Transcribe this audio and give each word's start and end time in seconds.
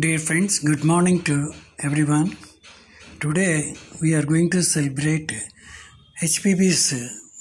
Dear 0.00 0.18
friends, 0.18 0.58
good 0.60 0.84
morning 0.84 1.20
to 1.24 1.52
everyone. 1.78 2.38
Today 3.20 3.74
we 4.00 4.14
are 4.14 4.22
going 4.22 4.48
to 4.52 4.62
celebrate 4.62 5.30
HPB's 6.22 6.94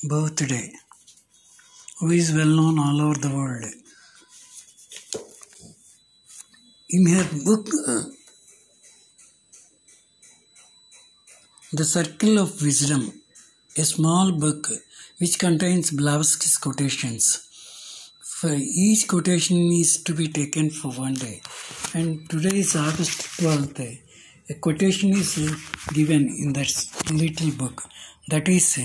birthday, 0.04 0.73
who 2.02 2.11
is 2.11 2.34
well 2.34 2.54
known 2.57 2.77
all 2.77 3.00
over 3.00 3.18
the 3.18 3.34
world. 3.34 3.64
In 6.89 7.05
her 7.14 7.23
book, 7.45 7.70
The 11.71 11.86
Circle 11.86 12.38
of 12.38 12.61
Wisdom, 12.61 13.13
a 13.77 13.83
small 13.86 14.33
book 14.33 14.68
which 15.20 15.39
contains 15.39 15.91
Blavatsky's 15.91 16.57
quotations. 16.57 17.47
For 18.42 18.55
each 18.55 19.08
quotation 19.08 19.71
is 19.71 20.02
to 20.02 20.16
be 20.16 20.28
taken 20.28 20.71
for 20.71 20.91
one 20.94 21.14
day. 21.14 21.44
And 21.94 22.27
today 22.27 22.58
is 22.62 22.76
August 22.76 23.20
12th. 23.40 23.99
A 24.49 24.55
quotation 24.55 25.12
is 25.12 25.36
given 25.94 26.27
in 26.27 26.52
that 26.54 26.73
little 27.12 27.52
book. 27.52 27.84
That 28.30 28.49
is, 28.49 28.80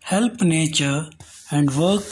help 0.00 0.40
nature 0.42 1.08
and 1.52 1.72
work 1.76 2.02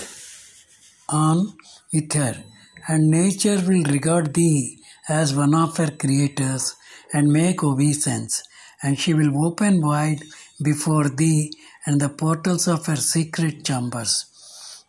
on 1.08 1.52
with 1.92 2.12
her, 2.12 2.44
and 2.86 3.10
nature 3.10 3.60
will 3.66 3.82
regard 3.82 4.32
thee 4.32 4.78
as 5.08 5.34
one 5.34 5.56
of 5.56 5.76
her 5.78 5.90
creators 5.90 6.76
and 7.12 7.32
make 7.32 7.64
obeisance, 7.64 8.44
and 8.84 8.96
she 9.00 9.14
will 9.14 9.44
open 9.44 9.80
wide 9.80 10.22
before 10.62 11.08
thee 11.08 11.52
and 11.86 12.00
the 12.00 12.08
portals 12.08 12.68
of 12.68 12.86
her 12.86 12.94
secret 12.94 13.64
chambers. 13.64 14.26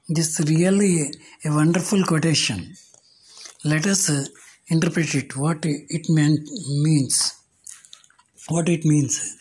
This 0.09 0.37
is 0.37 0.49
really 0.49 1.13
a 1.45 1.49
wonderful 1.49 2.03
quotation. 2.03 2.75
Let 3.63 3.87
us 3.87 4.09
uh, 4.09 4.25
interpret 4.67 5.15
it, 5.15 5.37
what 5.37 5.59
it 5.63 6.07
meant, 6.09 6.41
means. 6.83 7.33
What 8.49 8.67
it 8.67 8.83
means. 8.83 9.37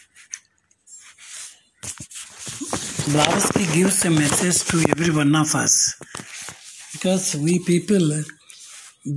Blavatsky 3.11 3.67
gives 3.75 4.05
a 4.05 4.11
message 4.11 4.63
to 4.69 4.89
every 4.91 5.13
one 5.13 5.35
of 5.35 5.53
us 5.57 5.97
because 6.93 7.35
we 7.35 7.59
people 7.59 8.13
uh, 8.13 8.23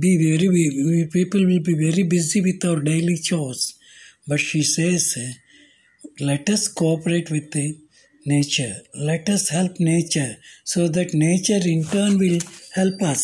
be 0.00 0.12
very 0.18 0.48
we 0.48 1.08
people 1.12 1.46
will 1.46 1.62
be 1.62 1.74
very 1.74 2.02
busy 2.02 2.40
with 2.40 2.64
our 2.64 2.80
daily 2.80 3.16
chores 3.16 3.78
but 4.26 4.40
she 4.40 4.64
says 4.64 5.16
uh, 5.16 6.24
let 6.24 6.50
us 6.50 6.66
cooperate 6.66 7.30
with 7.30 7.52
the 7.52 7.85
nature. 8.26 8.74
Let 8.94 9.28
us 9.28 9.48
help 9.48 9.78
nature 9.78 10.36
so 10.64 10.88
that 10.88 11.14
nature 11.14 11.60
in 11.64 11.84
turn 11.84 12.18
will 12.18 12.40
help 12.74 13.02
us. 13.02 13.22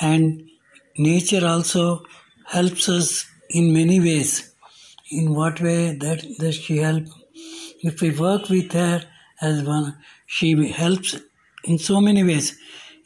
And 0.00 0.48
nature 0.96 1.46
also 1.46 2.02
helps 2.46 2.88
us 2.88 3.26
in 3.50 3.72
many 3.72 4.00
ways. 4.00 4.52
In 5.10 5.34
what 5.34 5.60
way? 5.60 5.96
That, 5.96 6.26
does 6.38 6.54
she 6.54 6.78
help. 6.78 7.04
If 7.82 8.00
we 8.00 8.10
work 8.10 8.48
with 8.48 8.72
her 8.72 9.02
as 9.40 9.62
one 9.62 9.96
she 10.26 10.72
helps 10.72 11.16
in 11.64 11.78
so 11.78 12.00
many 12.00 12.24
ways. 12.24 12.58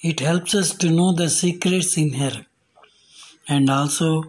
It 0.02 0.20
helps 0.20 0.54
us 0.54 0.74
to 0.76 0.90
know 0.90 1.12
the 1.12 1.28
secrets 1.28 1.96
in 1.98 2.14
her. 2.14 2.46
And 3.48 3.68
also 3.68 4.24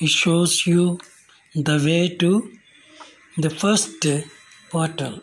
it 0.00 0.08
shows 0.08 0.66
you 0.66 0.98
the 1.54 1.76
way 1.84 2.16
to 2.16 2.50
the 3.36 3.50
first 3.50 4.04
portal. 4.74 5.14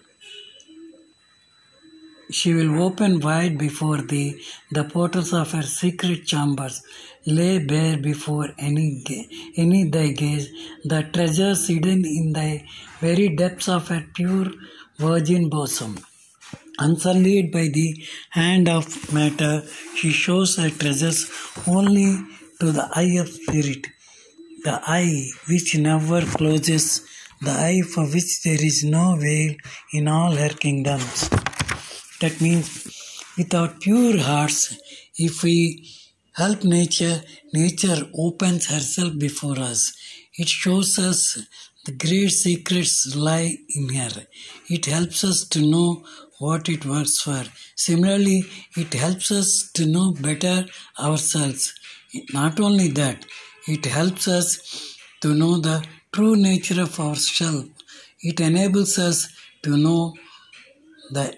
She 2.37 2.53
will 2.57 2.81
open 2.83 3.19
wide 3.19 3.57
before 3.57 4.01
thee 4.11 4.41
the 4.77 4.83
portals 4.93 5.33
of 5.39 5.51
her 5.51 5.63
secret 5.63 6.25
chambers, 6.25 6.81
lay 7.25 7.59
bare 7.71 7.97
before 7.97 8.47
any 8.57 8.85
any 9.63 9.81
thy 9.95 10.07
gaze 10.21 10.47
the 10.93 11.01
treasures 11.15 11.67
hidden 11.71 12.05
in 12.19 12.31
thy 12.37 12.51
very 13.01 13.27
depths 13.41 13.67
of 13.75 13.89
her 13.89 14.01
pure 14.19 14.47
virgin 15.05 15.49
bosom. 15.49 15.93
Unsullied 16.79 17.51
by 17.51 17.67
the 17.77 17.87
hand 18.29 18.69
of 18.69 19.13
matter, 19.13 19.53
she 19.97 20.11
shows 20.11 20.55
her 20.61 20.69
treasures 20.69 21.19
only 21.67 22.09
to 22.59 22.71
the 22.77 22.87
eye 23.01 23.15
of 23.23 23.29
spirit, 23.39 23.87
the 24.63 24.75
eye 24.99 25.25
which 25.49 25.75
never 25.77 26.21
closes, 26.37 26.85
the 27.41 27.51
eye 27.51 27.81
for 27.93 28.05
which 28.05 28.43
there 28.43 28.63
is 28.71 28.83
no 28.83 29.15
veil 29.15 29.55
in 29.93 30.07
all 30.07 30.33
her 30.35 30.49
kingdoms. 30.49 31.29
That 32.21 32.39
means, 32.39 32.67
without 33.37 33.79
pure 33.79 34.19
hearts, 34.19 34.77
if 35.17 35.43
we 35.43 35.89
help 36.33 36.63
nature, 36.63 37.21
nature 37.53 38.09
opens 38.15 38.67
herself 38.67 39.17
before 39.17 39.59
us. 39.59 39.91
It 40.37 40.47
shows 40.47 40.99
us 40.99 41.41
the 41.85 41.93
great 41.93 42.29
secrets 42.29 43.15
lie 43.15 43.57
in 43.75 43.89
her. 43.95 44.27
It 44.69 44.85
helps 44.85 45.23
us 45.23 45.47
to 45.49 45.61
know 45.61 46.03
what 46.37 46.69
it 46.69 46.85
works 46.85 47.21
for. 47.21 47.43
Similarly, 47.75 48.43
it 48.77 48.93
helps 48.93 49.31
us 49.31 49.71
to 49.73 49.85
know 49.85 50.11
better 50.11 50.65
ourselves. 50.99 51.73
Not 52.33 52.59
only 52.59 52.89
that, 52.89 53.25
it 53.67 53.85
helps 53.85 54.27
us 54.27 54.97
to 55.21 55.33
know 55.33 55.57
the 55.57 55.83
true 56.11 56.35
nature 56.35 56.81
of 56.81 56.99
ourselves. 56.99 57.69
It 58.19 58.39
enables 58.39 58.97
us 58.99 59.27
to 59.63 59.77
know 59.77 60.13
the 61.11 61.37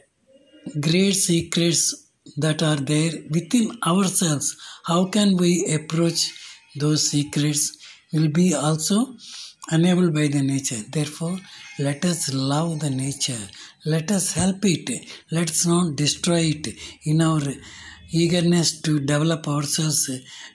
great 0.79 1.13
secrets 1.13 2.09
that 2.37 2.63
are 2.63 2.77
there 2.77 3.13
within 3.29 3.77
ourselves. 3.85 4.55
How 4.85 5.05
can 5.05 5.37
we 5.37 5.51
approach 5.73 6.31
those 6.75 7.09
secrets 7.09 7.77
will 8.11 8.29
be 8.29 8.53
also 8.53 9.15
enabled 9.71 10.13
by 10.13 10.27
the 10.27 10.41
nature. 10.41 10.81
Therefore, 10.89 11.37
let 11.79 12.03
us 12.05 12.33
love 12.33 12.79
the 12.79 12.89
nature. 12.89 13.47
Let 13.85 14.11
us 14.11 14.33
help 14.33 14.63
it. 14.63 14.89
Let 15.31 15.49
us 15.49 15.65
not 15.65 15.95
destroy 15.95 16.41
it 16.55 16.67
in 17.05 17.21
our 17.21 17.41
eagerness 18.11 18.81
to 18.81 18.99
develop 18.99 19.47
ourselves 19.47 20.09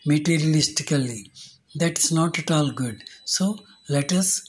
materialistically. 0.09 1.31
That's 1.75 2.13
not 2.13 2.39
at 2.39 2.51
all 2.51 2.71
good. 2.71 3.03
So, 3.25 3.59
let 3.89 4.13
us 4.13 4.43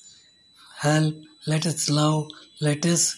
help, 0.79 1.15
let 1.47 1.65
us 1.65 1.89
love, 1.89 2.29
let 2.61 2.85
us 2.85 3.17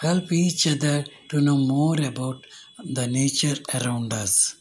help 0.00 0.30
each 0.32 0.66
other 0.66 1.04
to 1.28 1.40
know 1.40 1.56
more 1.56 2.00
about 2.00 2.44
the 2.84 3.06
nature 3.06 3.56
around 3.74 4.12
us. 4.12 4.56